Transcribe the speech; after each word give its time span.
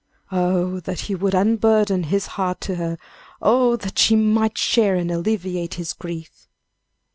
Oh, 0.31 0.79
that 0.79 1.01
he 1.01 1.13
would 1.13 1.35
unburden 1.35 2.05
his 2.05 2.25
heart 2.25 2.59
to 2.61 2.73
her; 2.77 2.97
oh! 3.39 3.75
that 3.75 3.99
she 3.99 4.15
might 4.15 4.57
share 4.57 4.95
and 4.95 5.11
alleviate 5.11 5.75
his 5.75 5.93
griefs. 5.93 6.47